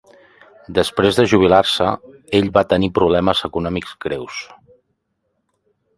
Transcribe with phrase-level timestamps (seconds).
[0.77, 1.89] Després de jubilar-se,
[2.39, 4.41] ell va tenir problemes econòmics greus.